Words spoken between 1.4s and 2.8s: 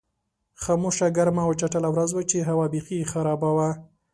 او چټله ورځ وه چې هوا